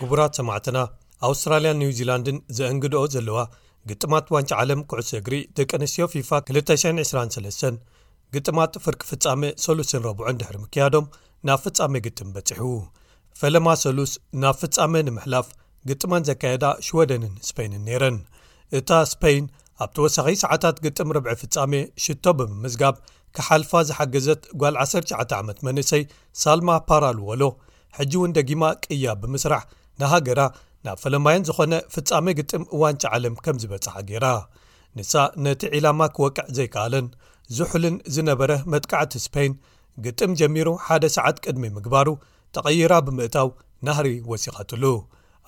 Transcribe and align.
ክቡራት 0.00 0.34
ሰማዕትና 0.38 0.78
ኣውስትራልያን 1.26 1.78
ኒው 1.80 1.90
ዚላንድን 1.98 2.36
ዘእንግድኦ 2.58 3.00
ዘለዋ 3.14 3.38
ግጥማት 3.90 4.26
ዋንጭ 4.34 4.50
ዓለም 4.60 4.80
ኩዕሶ 4.90 5.10
እግሪ 5.22 5.34
ደቀ 5.58 5.70
ኣንስትዮ 5.80 6.06
ፊፋ 6.14 6.30
223 6.60 7.74
ግጥማት 8.34 8.72
ፍርቂ 8.86 9.00
ፍጻሜ 9.10 9.44
ሶሉስን 9.64 10.02
ረብዑን 10.08 10.36
ድሕር 10.40 10.56
ምክያዶም 10.64 11.06
ናብ 11.48 11.60
ፍፃሜ 11.64 11.94
ግጥም 12.06 12.30
በፂሕ 12.36 12.58
ፈለማ 13.40 13.68
ሰሉስ 13.82 14.12
ናብ 14.42 14.56
ፍፃሜ 14.62 14.94
ንምሕላፍ 15.06 15.46
ግጥማን 15.88 16.26
ዘካየዳ 16.28 16.64
ሽወደንን 16.86 17.34
ስፖይንን 17.48 17.82
ነረን 17.88 18.18
እታ 18.78 18.90
ስፖይን 19.12 19.46
ኣብ 19.84 19.90
ተወሳኺ 19.98 20.26
ሰዓታት 20.42 20.76
ግጥም 20.86 21.12
ርብዒ 21.16 21.32
ፍፃሜ 21.42 21.72
ሽቶ 22.06 22.24
ብምምዝጋብ 22.38 22.96
ክሓልፋ 23.36 23.70
ዝሓገዘት 23.90 24.42
ጓል 24.62 24.76
19 24.84 25.34
ዓመት 25.40 25.58
መንእሰይ 25.68 26.02
ሳልማ 26.42 26.70
ፓራልዎሎ 26.90 27.42
ሕጂ 28.00 28.12
እውን 28.20 28.34
ደጊማ 28.36 28.64
ቅያ 28.84 29.14
ብምስራሕ 29.24 29.62
ንሃገራ 30.02 30.40
ናብ 30.86 30.98
ፈለማየን 31.04 31.42
ዝኾነ 31.48 31.74
ፍፃሜ 31.96 32.26
ግጥም 32.38 32.62
ዋንጫ 32.82 33.02
ዓለም 33.16 33.34
ከም 33.44 33.56
ዝበፅሓ 33.62 33.94
ጌይራ 34.10 34.26
ንሳ 34.98 35.14
ነቲ 35.46 35.62
ዕላማ 35.78 36.02
ክወቅዕ 36.16 36.46
ዘይከኣለን 36.58 37.08
ዝሑልን 37.56 37.96
ዝነበረ 38.14 38.50
መጥቃዕቲ 38.72 39.14
ስፖይን 39.26 39.54
ግጥም 40.04 40.32
ጀሚሩ 40.40 40.68
1 40.96 41.10
ሰዓት 41.16 41.36
ቅድሚ 41.44 41.64
ምግባሩ 41.76 42.08
ተቐይራ 42.56 42.92
ብምእታው 43.06 43.48
ናህሪ 43.86 44.08
ወሲኻትሉ 44.30 44.84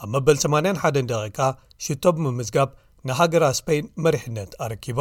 ኣብ 0.05 0.09
መበ 0.15 0.27
81 0.43 1.41
ሽቶ 1.87 2.03
ብምምዝጋብ 2.17 2.69
ንሃገራ 3.09 3.45
ስፔይን 3.59 3.87
መሪሕነት 4.05 4.51
ኣረኪባ 4.65 5.01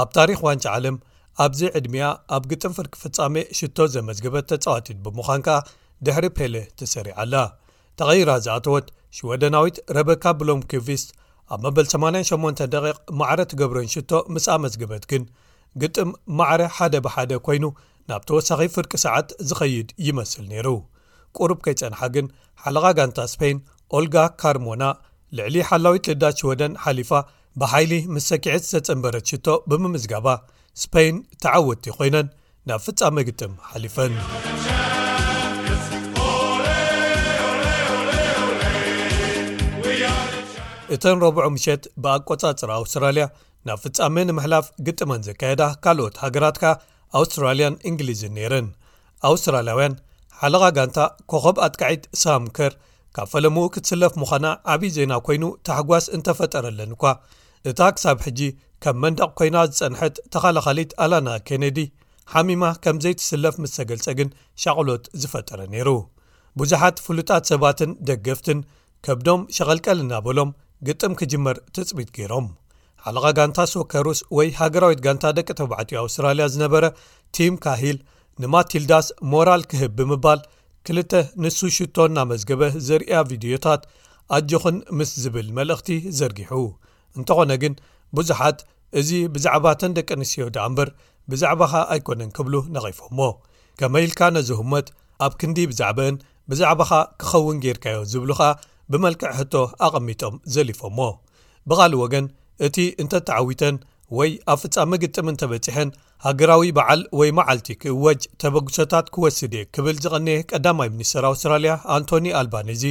ኣብ 0.00 0.08
ታሪክ 0.18 0.38
ዋንጫ 0.46 0.64
ዓለም 0.76 0.96
ኣብዚ 1.44 1.60
ዕድሚኣ 1.78 2.06
ኣብ 2.36 2.42
ግጥም 2.50 2.72
ፍርቂ 2.76 2.92
ፍጻሜ 3.02 3.36
ሽቶ 3.58 3.76
ዘመዝግበት 3.94 4.46
ተጻዋቲት 4.50 4.98
ብምዃን 5.04 5.42
ከኣ 5.46 5.58
ድሕሪ 6.06 6.26
ፔለ 6.38 6.54
ትሰሪዓኣላ 6.80 7.34
ተቐይራ 8.00 8.30
ዝኣተወት 8.46 8.86
ሽወደናዊት 9.16 9.76
ረበካ 9.96 10.24
ብሎም 10.40 10.60
ክቪስ 10.70 11.02
ኣብ 11.54 11.60
መበል 11.64 11.86
88 11.92 12.76
ማዕረ 13.20 13.40
ትገብረን 13.52 13.88
ሽቶ 13.94 14.10
ምስኣመዝግበት 14.34 15.04
ግን 15.10 15.22
ግጥም 15.82 16.10
ማዕረ 16.38 16.60
ሓደ 16.76 16.94
ብሓደ 17.06 17.32
ኮይኑ 17.46 17.64
ናብ 18.10 18.22
ተወሳኺ 18.28 18.60
ፍርቂ 18.74 18.92
ሰዓት 19.02 19.28
ዝኸይድ 19.48 19.88
ይመስል 20.06 20.44
ነይሩ 20.52 20.68
ቁሩብ 21.36 21.58
ከይጸንሓ 21.64 22.00
ግን 22.14 22.26
ሓለኻ 22.62 22.86
ጋንታ 22.98 23.18
ስፔይን 23.32 23.58
ኦልጋ 23.96 24.16
ካርሞና 24.40 24.84
ልዕሊ 25.38 25.56
ሓላዊት 25.68 26.06
ልዳሽወደን 26.12 26.72
ሓሊፋ 26.84 27.10
ብሓይሊ 27.60 27.92
ምስ 28.14 28.24
ሰኪዐት 28.32 28.64
ዝተጽንበረት 28.70 29.26
ሽቶ 29.32 29.46
ብምምዝጋባ 29.70 30.26
ስፔይን 30.84 31.16
ተዓወቲ 31.44 31.84
ኮይነን 31.98 32.28
ናብ 32.70 32.80
ፍጻሜ 32.86 33.16
ግጥም 33.30 33.52
ሓሊፈን 33.70 34.14
እተን 40.96 41.18
ረብዖ 41.26 41.44
ምሸት 41.56 41.82
ብኣቈጻጽሪ 42.04 42.70
ኣውስትራልያ 42.82 43.24
ናብ 43.68 43.78
ፍጻሜ 43.84 44.16
ንምሕላፍ 44.30 44.66
ግጥመን 44.88 45.20
ዘካየዳ 45.28 45.62
ካልኦት 45.84 46.16
ሃገራት 46.22 46.56
ከ 46.62 46.80
ኣውስትራልያን 47.18 47.76
እንግሊዝን 47.88 48.34
ነይረን 48.38 48.66
ኣውስትራልያውያን 49.30 49.94
ሓለኻ 50.42 50.64
ጋንታ 50.76 50.98
ኮኸብ 51.30 51.56
ኣትቃዒት 51.66 52.04
ሳምከር 52.22 52.72
ካብ 53.16 53.28
ፈለሙኡ 53.32 53.64
ክትስለፍ 53.74 54.12
ምዃና 54.22 54.46
ዓብዪ 54.72 54.90
ዜና 54.96 55.12
ኮይኑ 55.26 55.44
ታሕጓስ 55.68 56.04
እንተፈጠረኣለን 56.16 56.92
እኳ 56.96 57.04
እታ 57.70 57.80
ክሳብ 57.94 58.18
ሕጂ 58.26 58.40
ከም 58.84 58.96
መንዳቕ 59.04 59.30
ኮይና 59.40 59.56
ዝጸንሐት 59.70 60.16
ተኻላኻሊት 60.34 60.92
ኣላና 61.04 61.28
ኬነዲ 61.48 61.80
ሓሚማ 62.34 62.64
ከም 62.84 62.96
ዘይትስለፍ 63.04 63.54
ምስ 63.62 63.74
ተገልጸ 63.78 64.06
ግን 64.20 64.28
ሻቕሎት 64.64 65.04
ዝፈጠረ 65.22 65.60
ነይሩ 65.74 65.88
ብዙሓት 66.60 67.02
ፍሉጣት 67.06 67.44
ሰባትን 67.52 67.90
ደገፍትን 68.10 68.60
ከብዶም 69.06 69.42
ሸቐልቀል 69.58 70.00
እናበሎም 70.06 70.54
ግጥም 70.88 71.12
ክጅመር 71.20 71.56
ትፅቢት 71.76 72.10
ገይሮም 72.18 72.46
ሓለኻ 73.06 73.24
ጋንታ 73.38 73.58
ሶካሩስ 73.72 74.18
ወይ 74.36 74.48
ሃገራዊት 74.60 75.00
ጋንታ 75.06 75.24
ደቂ 75.36 75.48
ተባዕትዮ 75.60 75.96
ኣውስትራልያ 76.04 76.46
ዝነበረ 76.54 76.84
ቲም 77.36 77.54
ካሂል 77.64 77.98
ንማትልዳስ 78.42 79.06
ሞራል 79.32 79.62
ክህብ 79.70 79.92
ብምባል 79.98 80.40
ክልተ 80.88 81.12
ንሱ 81.42 81.58
ሽቶን 81.76 82.12
ና 82.16 82.24
መዝገበ 82.32 82.62
ዘርያ 82.88 83.14
ቪድዮታት 83.30 83.82
ኣጅኹን 84.36 84.76
ምስ 84.98 85.10
ዝብል 85.22 85.48
መልእኽቲ 85.58 85.88
ዘርጊሑ 86.18 86.52
እንተኾነ 87.18 87.52
ግን 87.62 87.74
ብዙሓት 88.18 88.58
እዚ 89.00 89.10
ብዛዕባተን 89.34 89.92
ደቂ 89.98 90.08
ኣንስትዮ 90.18 90.46
ደኣ 90.56 90.64
እምበር 90.70 90.88
ብዛዕባኻ 91.32 91.72
ኣይኮነን 91.94 92.30
ክብሉ 92.36 92.54
ነቒፎሞ 92.74 93.18
ከመ 93.80 93.94
ኢልካ 94.06 94.20
ነዚህመት 94.36 94.86
ኣብ 95.26 95.32
ክንዲ 95.40 95.58
ብዛዕበአን 95.72 96.16
ብዛዕባኻ 96.52 96.92
ክኸውን 97.22 97.60
ጌርካዮ 97.64 97.98
ዝብሉኻ 98.12 98.42
ብመልክዕ 98.92 99.32
ህቶ 99.40 99.54
ኣቐሚጦም 99.88 100.36
ዘሊፎሞ 100.54 100.98
ብቓሊእ 101.70 102.00
ወገን 102.04 102.24
እቲ 102.66 102.78
እንተተዓዊተን 103.02 103.76
ወይ 104.18 104.30
ኣብ 104.52 104.58
ፍጻሚ 104.62 104.92
ግጥም 105.02 105.26
እንተበፂሐን 105.32 105.90
ሃገራዊ 106.24 106.70
በዓል 106.78 107.02
ወይ 107.18 107.30
መዓልቲ 107.38 107.68
ክእወጅ 107.82 108.22
ተበግሶታት 108.42 109.06
ክወስድ 109.14 109.54
ክብል 109.74 109.96
ዝቐን 110.04 110.26
ቀዳማይ 110.50 110.88
ሚኒስትር 110.94 111.24
ኣውስትራልያ 111.30 111.74
ኣንቶኒ 111.96 112.26
ኣልባንእዚ 112.40 112.84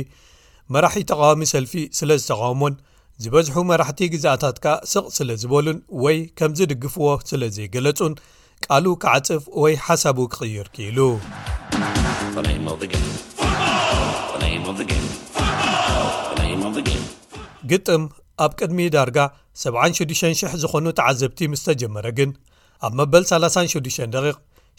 መራሒ 0.76 1.02
ተቃዋሚ 1.12 1.44
ሰልፊ 1.54 1.74
ስለ 2.00 2.10
ዝተቃወሞን 2.24 2.76
ዝበዝሑ 3.24 3.56
መራሕቲ 3.72 4.02
ግዜኣታት 4.14 4.58
ከ 4.64 4.68
ስቕ 4.92 5.06
ስለ 5.18 5.30
ዝበሉን 5.42 5.80
ወይ 6.04 6.18
ከምዝድግፍዎ 6.40 7.08
ስለ 7.32 7.42
ዘይገለጹን 7.58 8.14
ቃልኡ 8.68 8.96
ክዓፅፍ 9.04 9.44
ወይ 9.64 9.76
ሓሳቡ 9.88 10.20
ክቕይር 10.36 10.70
ክኢሉ 10.76 11.00
ግጥም 17.72 18.04
ኣብ 18.44 18.52
ቅድሚ 18.60 18.80
ዳርጋ 18.96 19.18
76,000 19.62 20.54
ዝዀኑ 20.64 20.86
ተዓዘብቲ 21.00 21.40
ምስ 21.52 21.62
ተጀመረ 21.68 22.06
ግን 22.18 22.32
ኣብ 22.88 22.94
መበል 23.00 23.24
36 23.32 23.90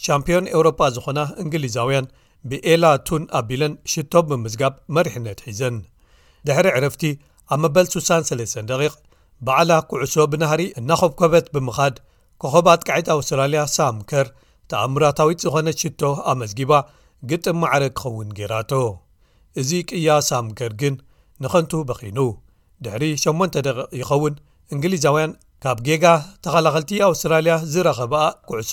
ሻምፕዮን 0.04 0.47
ኤውሮጳ 0.54 0.81
ዝዀና 0.97 1.19
እንግሊዛውያን 1.43 2.06
ብኤላ 2.50 2.84
ቱን 3.06 3.22
ኣቢለን 3.38 3.72
ሽቶ 3.93 4.12
ብምዝጋብ 4.28 4.75
መሪሕነት 4.97 5.41
ሒዘን 5.47 5.76
ድሕሪ 6.48 6.66
ዕረፍቲ 6.76 7.03
ኣብ 7.54 7.59
መበል 7.65 7.87
63 7.97 8.78
በዕላ 9.47 9.72
ኵዕሶ 9.91 10.16
ብናህሪ 10.32 10.62
እናኸብኰበት 10.81 11.47
ብምኻድ 11.56 11.94
ከኸብ 12.42 12.66
ኣጥቃዐቲ 12.75 13.06
ኣውስትራልያ 13.19 13.62
ሳምከር 13.77 14.27
ተኣእምራታዊት 14.72 15.38
ዝዀነት 15.44 15.77
ሽቶ 15.84 16.03
ኣመዝጊባ 16.32 16.72
ግጥም 17.31 17.59
ማዕረ 17.62 17.84
ክኸውን 17.98 18.28
ገይራቶ 18.38 18.72
እዚ 19.62 19.71
ቅያ 19.91 20.09
ሳምከር 20.31 20.72
ግን 20.82 20.94
ንኸንቱ 21.44 21.72
በኺኑ 21.88 22.19
ድሕሪ 22.84 23.04
8 23.24 23.56
ደቂ 23.66 23.78
ይኸውን 24.00 24.34
እንግሊዛውያን 24.74 25.32
ካብ 25.62 25.78
ጌጋ 25.86 26.04
ተኸላኸልቲ 26.44 26.91
ኣውስትራልያ 27.10 27.54
ዝረኸብኣ 27.72 28.20
ኩዕሶ 28.48 28.72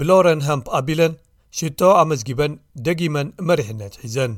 ብሎረንሃምፕ 0.00 0.66
ኣቢለን 0.78 1.12
ሽቶ 1.58 1.80
ኣመዝጊበን 2.02 2.52
ደጊመን 2.86 3.28
መሪሕነት 3.48 3.94
ሒዘን 4.02 4.32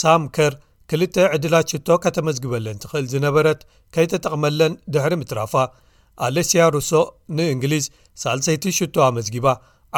ሳም 0.00 0.22
ከር 0.36 0.54
ክልተ 0.90 1.16
ዕድላት 1.34 1.70
ሽቶ 1.72 1.88
ከተመዝግበለን 2.04 2.80
ትኽእል 2.82 3.06
ዝነበረት 3.12 3.60
ከይተጠቕመለን 3.96 4.72
ድሕሪ 4.94 5.12
ምትራፋ 5.20 5.54
ኣሌስያ 6.26 6.64
ሩሶ 6.74 6.90
ንእንግሊዝ 7.36 7.86
ሳሰይቲ 8.22 8.64
ሽቶ 8.80 8.96
ኣመዝጊባ 9.10 9.48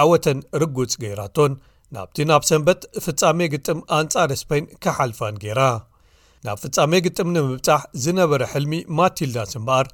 ዓወተን 0.03 0.39
ርጉፅ 0.63 0.93
ገይራቶን 1.05 1.53
ናብቲ 1.97 2.19
ናብ 2.31 2.45
ሰንበት 2.51 2.81
ፍጻሜ 3.07 3.41
ግጥም 3.55 3.81
ኣንጻር 3.99 4.31
ስፖይን 4.43 4.65
ካሓልፋን 4.85 5.35
ገይራ 5.43 5.61
ናብ 6.47 6.59
ፍጻሜ 6.63 6.93
ግጥም 7.05 7.29
ንምብጻሕ 7.35 7.83
ዝነበረ 8.05 8.43
ሕልሚ 8.53 8.73
ማትልዳ 8.97 9.37
ስምበኣር 9.53 9.87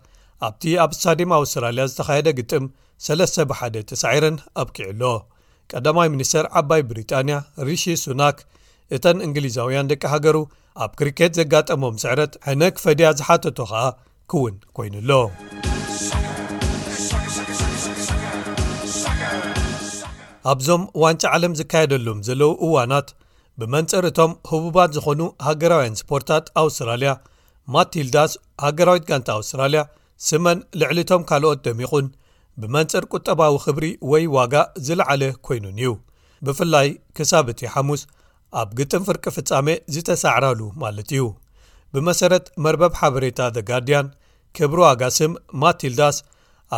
ኣብቲ 0.47 0.63
ኣብ 0.85 0.91
እስታድም 0.97 1.33
ኣውስትራልያ 1.37 1.83
ዝተኻየደ 1.91 2.29
ግጥም 2.39 2.65
ሰለስ 3.07 3.35
ብ1ደ 3.51 3.77
ተሳዒረን 3.91 4.37
አብቂዕኣሎ 4.63 5.03
ቀዳማይ 5.73 6.09
ሚኒስተር 6.15 6.47
ዓባይ 6.61 6.83
ብሪጣንያ 6.89 7.35
ርሺ 7.69 7.85
ሱናክ 8.05 8.39
እተን 8.99 9.19
እንግሊዛውያን 9.27 9.91
ደቂ 9.93 10.03
ሃገሩ 10.15 10.37
ኣብ 10.87 10.93
ክርኬት 11.01 11.33
ዘጋጠሞም 11.41 11.95
ስዕረት 12.05 12.33
ሕነግ 12.49 12.75
ፈድያ 12.87 13.11
ዝሓተቶ 13.21 13.59
ኸኣ 13.73 13.85
ክውን 14.33 14.57
ኮይኑሎ 14.79 15.11
ኣብዞም 20.55 20.83
ዋንጫ 21.05 21.23
ዓለም 21.37 21.55
ዝካየደሎም 21.63 22.21
ዘለዉ 22.31 22.51
እዋናት 22.67 23.09
ብመንጽር 23.61 24.05
እቶም 24.09 24.31
ህቡባት 24.51 24.91
ዝዀኑ 24.97 25.23
ሃገራውያን 25.47 25.99
ስፖርታት 26.01 26.45
ኣውስትራልያ 26.61 27.11
ማቲልዳስ 27.75 28.31
ሃገራዊት 28.65 29.05
ጋንቲ 29.11 29.29
ኣውስትራልያ 29.39 29.81
ስመን 30.29 30.59
ልዕሊ 30.81 30.99
ቶም 31.11 31.23
ካልኦት 31.31 31.61
ደሚቑን 31.67 32.07
ብመንጽር 32.61 33.05
ቁጠባዊ 33.17 33.55
ኽብሪ 33.65 33.87
ወይ 34.13 34.25
ዋጋ 34.37 34.55
ዝለዓለ 34.87 35.23
ኰይኑን 35.49 35.77
እዩ 35.83 35.91
ብፍላይ 36.47 36.89
ክሳብ 37.19 37.47
እቲ 37.53 37.61
ሓሙስ 37.75 38.03
ኣብ 38.63 38.71
ግጥም 38.79 39.05
ፍርቂ 39.09 39.25
ፍጻሜ 39.37 39.69
ዝተሳዕራሉ 39.95 40.61
ማለት 40.85 41.11
እዩ 41.17 41.23
ብመሰረት 41.95 42.47
መርበብ 42.65 42.93
ሓበሬታ 43.03 43.41
ደ 43.59 43.61
ጋርድያን 43.69 44.09
ክብሪ 44.59 44.79
ዋጋ 44.89 45.03
ስም 45.19 45.33
ማቲልዳስ 45.65 46.17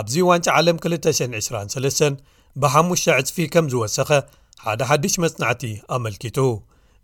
ኣብዚ 0.01 0.15
ዋንጭ 0.31 0.47
ዓለም 0.59 0.77
223 0.89 2.21
ብሓሙሽ 2.63 3.05
ዕጽፊ 3.21 3.37
ከም 3.55 3.67
ዝወሰኸ 3.75 4.11
1ደ 4.73 4.81
ሓድሽ 4.91 5.15
መጽናዕቲ 5.25 5.63
ኣመልኪቱ 5.97 6.39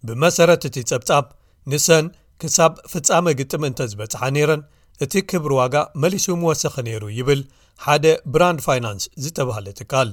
ብመሰረት 0.06 0.62
እቲ 0.68 0.76
ጸብጻብ 0.90 1.24
ንሰን 1.70 2.06
ክሳብ 2.42 2.72
ፍጻሚ 2.92 3.24
ግጥም 3.38 3.62
እንተ 3.68 3.80
ዝበጽሓ 3.90 4.20
ነይረን 4.34 4.60
እቲ 5.04 5.14
ክብሪ 5.30 5.50
ዋጋ 5.60 5.76
መሊሱ 6.02 6.26
ወስኺ 6.48 6.74
ነይሩ 6.86 7.04
ይብል 7.18 7.40
ሓደ 7.84 8.04
ብራንድ 8.34 8.60
ፋይናንስ 8.66 9.04
ዝተባሃለ 9.24 9.66
ትካል 9.80 10.10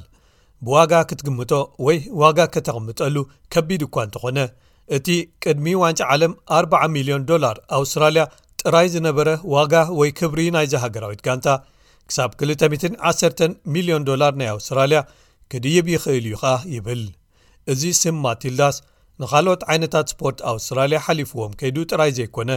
ብዋጋ 0.68 0.94
ክትግምጦ 1.10 1.52
ወይ 1.86 1.98
ዋጋ 2.22 2.38
ከተቐምጠሉ 2.54 3.16
ከቢድ 3.54 3.82
እኳ 3.88 3.96
እንተ 4.08 4.16
ኾነ 4.24 4.40
እቲ 4.98 5.08
ቅድሚ 5.44 5.68
ዋንጫ 5.84 6.02
ዓለም 6.14 6.34
40 6.58 6.90
ሚልዮን 6.96 7.24
ዶላር 7.32 7.58
ኣውስትራልያ 7.78 8.24
ጥራይ 8.62 8.88
ዝነበረ 8.96 9.30
ዋጋ 9.56 9.74
ወይ 10.00 10.10
ክብሪ 10.20 10.42
ናይዚ 10.56 10.74
ሃገራዊት 10.84 11.22
ጋንታ 11.28 11.48
ክሳብ 12.10 12.32
201 12.50 13.42
ሚልዮን 13.76 14.04
ዶላር 14.10 14.34
ናይ 14.42 14.50
ኣውስትራልያ 14.56 15.00
ክድይብ 15.54 15.86
ይኽእል 15.96 16.26
እዩ 16.28 16.36
ኸ 16.44 16.52
ይብል 16.76 17.04
እዚ 17.74 17.82
ስም 18.02 18.18
ማቲልዳስ 18.26 18.76
ንካልኦት 19.22 19.62
ዓይነታት 19.72 20.08
ስፖርት 20.14 20.40
ኣውስትራልያ 20.52 20.98
ሓሊፍዎም 21.06 21.52
ከይዱ 21.60 21.78
ጥራይ 21.92 22.12
ዘይኮነ 22.18 22.52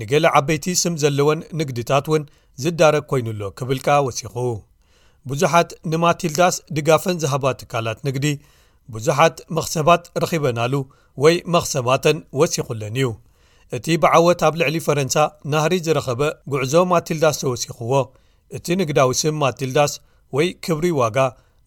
ንገለ 0.00 0.24
ዓበይቲ 0.38 0.66
ስም 0.82 0.94
ዘለወን 1.02 1.40
ንግድታት 1.60 2.06
እውን 2.10 2.22
ዝዳረግ 2.62 3.04
ኮይኑሎ 3.10 3.40
ክብልካ 3.58 3.88
ወሲኹ 4.06 4.34
ብዙሓት 5.30 5.70
ንማትልዳስ 5.92 6.54
ድጋፈን 6.76 7.20
ዝሃባ 7.24 7.44
ትካላት 7.60 7.98
ንግዲ 8.08 8.26
ብዙሓት 8.94 9.36
መኽሰባት 9.56 10.02
ረኺበናሉ 10.24 10.74
ወይ 11.24 11.34
መኽሰባተን 11.56 12.18
ወሲኹለን 12.40 12.96
እዩ 13.00 13.10
እቲ 13.76 13.86
ብዓወት 14.02 14.40
ኣብ 14.46 14.54
ልዕሊ 14.60 14.76
ፈረንሳ 14.86 15.16
ናህሪ 15.52 15.74
ዝረኸበ 15.86 16.22
ጉዕዞ 16.52 16.74
ማትልዳስ 16.94 17.36
ተወሲኽዎ 17.42 17.92
እቲ 18.56 18.66
ንግዳዊ 18.80 19.12
ስም 19.20 19.36
ማትልዳስ 19.42 19.92
ወይ 20.36 20.48
ክብሪ 20.64 20.86
ዋጋ 21.00 21.18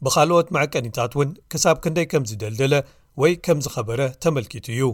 ብካልኦት 0.05 0.47
መዕቀኒታት 0.55 1.11
እውን 1.17 1.29
ክሳብ 1.51 1.77
ክንደይ 1.83 2.05
ከም 2.11 2.23
ዝደልደለ 2.29 2.73
ወይ 3.21 3.33
ከም 3.45 3.59
ዝኸበረ 3.65 4.01
ተመልኪቱ 4.23 4.65
እዩ 4.75 4.85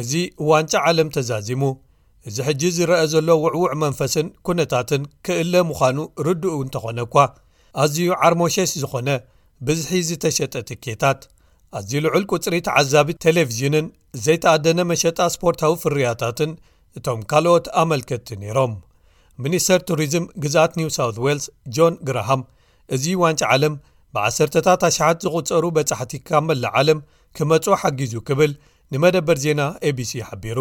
እዚ 0.00 0.12
ዋንጫ 0.48 0.72
ዓለም 0.88 1.08
ተዛዚሙ 1.16 1.62
እዚ 2.28 2.36
ሕጂ 2.48 2.62
ዝረአ 2.76 3.02
ዘሎ 3.12 3.28
ውዕውዕ 3.44 3.72
መንፈስን 3.84 4.26
ኩነታትን 4.46 5.02
ክእለ 5.26 5.54
ምዃኑ 5.70 5.98
ርድኡ 6.26 6.54
እንተ 6.64 6.74
ኾነ 6.84 6.98
እኳ 7.08 7.16
ኣዝዩ 7.82 8.08
ዓርሞሸሽ 8.26 8.70
ዝኾነ 8.82 9.08
ብዝሒ 9.66 9.92
ዝተሸጠ 10.08 10.54
ትኬታት 10.70 11.20
ኣዝዩ 11.78 11.92
ልዑል 12.04 12.24
ቅፅሪትዓዛቢ 12.32 13.08
ቴሌቭዥንን 13.24 13.86
ዘይተኣደነ 14.24 14.80
መሸጣ 14.90 15.18
ስፖርታዊ 15.34 15.74
ፍርያታትን 15.82 16.50
እቶም 16.98 17.20
ካልኦት 17.30 17.66
ኣመልከቲ 17.82 18.28
ነይሮም 18.42 18.74
ሚኒስተር 19.44 19.80
ቱሪዝም 19.90 20.24
ግዛኣት 20.42 20.72
ኒው 20.80 20.90
ሳውት 20.96 21.16
ዋልስ 21.24 21.46
ጆን 21.76 21.94
ግራሃም 22.08 22.42
እዚ 22.94 23.04
ዋንጫ 23.22 23.42
ዓለም 23.54 23.74
ብዓሰርታት 24.16 24.82
ኣሸት 24.88 25.18
ዝቝጸሩ 25.24 25.64
በጻሕቲካመላእ 25.76 26.72
ዓለም 26.80 26.98
ክመጹ 27.38 27.64
ሓጊዙ 27.82 28.12
ክብል 28.28 28.52
ንመደበር 28.92 29.36
ዜና 29.44 29.60
abሲ 29.88 30.10
ሓቢሩ 30.28 30.58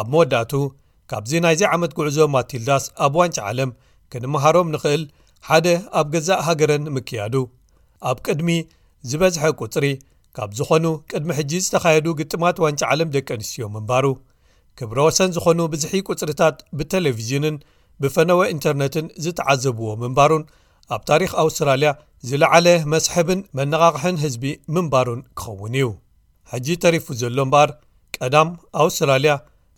ኣብ 0.00 0.06
መወዳእቱ 0.12 0.52
ካብዚ 1.10 1.32
ናይዚይ 1.44 1.68
ዓመት 1.74 1.92
ጉዕዞ 1.98 2.18
ማቲልዳስ 2.34 2.84
ኣብ 3.04 3.14
ዋንጫ 3.20 3.36
ዓለም 3.50 3.70
ክንምሃሮም 4.12 4.68
ንኽእል 4.74 5.02
ሓደ 5.48 5.66
ኣብ 6.00 6.06
ገዛእ 6.14 6.42
ሃገረን 6.46 6.84
ምክያዱ 6.96 7.34
ኣብ 8.10 8.18
ቅድሚ 8.26 8.48
ዝበዝሐ 9.10 9.44
ቁፅሪ 9.60 9.86
ካብ 10.36 10.50
ዝዀኑ 10.58 10.84
ቅድሚ 11.10 11.30
ሕጂ 11.38 11.52
ዝተኻየዱ 11.64 12.06
ግጥማት 12.20 12.56
ዋንጫ 12.64 12.80
ዓለም 12.92 13.08
ደቂ 13.16 13.28
ኣንስትዮ 13.36 13.64
ምንባሩ 13.74 14.06
ክብረ 14.78 14.98
ወሰን 15.08 15.30
ዝዀኑ 15.36 15.60
ብዝሒ 15.72 15.94
ቁፅርታት 16.08 16.56
ብተለቭዥንን 16.78 17.56
ብፈነወ 18.02 18.40
ኢንተርነትን 18.54 19.06
ዝተዓዘብዎ 19.24 19.88
ምንባሩን 20.02 20.44
ኣብ 20.94 21.02
ታሪክ 21.10 21.30
ኣውስትራልያ 21.42 21.90
ዝለዓለ 22.28 22.66
መስሕብን 22.92 23.40
መነቓቅሕን 23.58 24.20
ህዝቢ 24.24 24.44
ምንባሩን 24.74 25.20
ክኸውን 25.40 25.74
እዩ 25.80 25.86
ሕጂ 26.52 26.66
ተሪፉ 26.84 27.06
ዘሎ 27.20 27.38
እምበኣር 27.46 27.70
ቀዳም 28.16 28.48
ኣውስትራልያ 28.82 29.32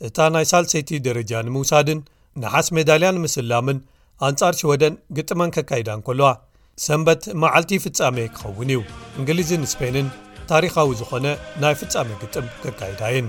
እታ 0.06 0.19
ናይ 0.35 0.47
ሳልሰይቲ 0.53 0.88
ደረጃ 1.06 1.32
ንምውሳድን 1.49 2.00
ንሓስ 2.43 2.67
ሜዳልያ 2.79 3.11
ንምስላምን 3.19 3.79
ኣንጻር 4.29 4.55
ሽወደን 4.61 4.94
ግጥመን 5.19 5.55
ከካይዳ 5.56 5.88
እንከልዋ 5.99 6.29
ሰንበት 6.87 7.23
መዓልቲ 7.44 7.73
ፍጻሜ 7.85 8.19
ክኸውን 8.38 8.70
እዩ 8.75 8.82
እንግሊዝን 9.20 9.64
ስፔንን 9.75 10.08
ታሪኻዊ 10.53 10.91
ዝኾነ 11.03 11.26
ናይ 11.64 11.75
ፍፃሜ 11.82 12.11
ግጥም 12.25 12.47
ከካይዳየን 12.64 13.29